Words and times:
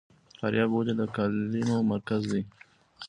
فاریاب 0.39 0.69
ولې 0.73 0.93
د 0.99 1.01
قالینو 1.15 1.77
مرکز 1.91 2.21
دی؟ 2.31 2.41